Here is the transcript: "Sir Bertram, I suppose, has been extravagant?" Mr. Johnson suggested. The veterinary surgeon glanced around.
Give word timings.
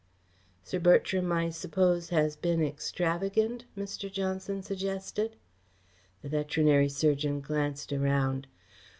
"Sir 0.63 0.79
Bertram, 0.79 1.31
I 1.31 1.51
suppose, 1.51 2.09
has 2.09 2.35
been 2.35 2.63
extravagant?" 2.65 3.65
Mr. 3.77 4.11
Johnson 4.11 4.63
suggested. 4.63 5.35
The 6.23 6.29
veterinary 6.29 6.89
surgeon 6.89 7.39
glanced 7.39 7.93
around. 7.93 8.47